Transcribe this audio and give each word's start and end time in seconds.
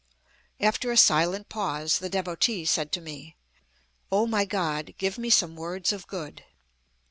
After 0.59 0.91
a 0.91 0.97
silent 0.97 1.47
pause 1.47 1.99
the 1.99 2.09
Devotee 2.09 2.65
said 2.65 2.91
to 2.93 3.01
me: 3.01 3.35
"O 4.11 4.25
my 4.25 4.45
God, 4.45 4.95
give 4.97 5.19
me 5.19 5.29
some 5.29 5.55
words 5.55 5.93
of 5.93 6.07
good." 6.07 6.43